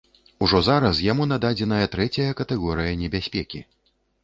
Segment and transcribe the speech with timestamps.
[0.45, 3.65] Ужо зараз яму нададзеная трэцяя катэгорыя небяспекі.